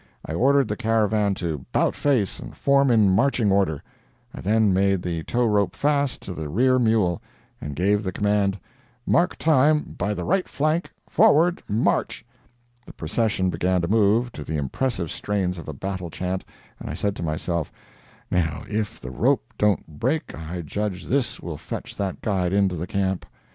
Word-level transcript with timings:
I 0.25 0.33
ordered 0.33 0.67
the 0.67 0.75
caravan 0.75 1.35
to 1.35 1.63
'bout 1.71 1.95
face 1.95 2.39
and 2.39 2.57
form 2.57 2.89
in 2.89 3.11
marching 3.13 3.51
order; 3.51 3.83
I 4.33 4.41
then 4.41 4.73
made 4.73 5.03
the 5.03 5.21
tow 5.25 5.45
rope 5.45 5.75
fast 5.75 6.21
to 6.23 6.33
the 6.33 6.49
rear 6.49 6.79
mule, 6.79 7.21
and 7.61 7.75
gave 7.75 8.01
the 8.01 8.11
command: 8.11 8.57
"Mark 9.05 9.37
time 9.37 9.93
by 9.99 10.15
the 10.15 10.23
right 10.23 10.47
flank 10.49 10.89
forward 11.07 11.61
march!" 11.69 12.25
The 12.83 12.93
procession 12.93 13.51
began 13.51 13.79
to 13.81 13.87
move, 13.87 14.31
to 14.31 14.43
the 14.43 14.57
impressive 14.57 15.11
strains 15.11 15.59
of 15.59 15.67
a 15.67 15.73
battle 15.73 16.09
chant, 16.09 16.45
and 16.79 16.89
I 16.89 16.95
said 16.95 17.15
to 17.17 17.21
myself, 17.23 17.71
"Now, 18.31 18.63
if 18.67 18.99
the 18.99 19.11
rope 19.11 19.53
don't 19.59 19.99
break 19.99 20.33
I 20.33 20.61
judge 20.63 21.03
THIS 21.05 21.39
will 21.41 21.57
fetch 21.57 21.95
that 21.97 22.21
guide 22.21 22.53
into 22.53 22.75
the 22.75 22.87
camp." 22.87 23.23